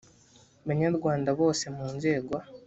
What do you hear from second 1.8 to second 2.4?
nzego